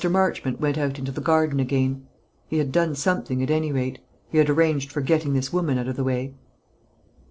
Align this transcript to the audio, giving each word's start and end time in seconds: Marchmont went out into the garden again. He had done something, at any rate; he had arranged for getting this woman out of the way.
Marchmont 0.09 0.59
went 0.59 0.79
out 0.79 0.97
into 0.97 1.11
the 1.11 1.21
garden 1.21 1.59
again. 1.59 2.07
He 2.47 2.57
had 2.57 2.71
done 2.71 2.95
something, 2.95 3.43
at 3.43 3.51
any 3.51 3.71
rate; 3.71 3.99
he 4.31 4.39
had 4.39 4.49
arranged 4.49 4.91
for 4.91 4.99
getting 5.01 5.33
this 5.35 5.53
woman 5.53 5.77
out 5.77 5.87
of 5.87 5.95
the 5.95 6.03
way. 6.03 6.33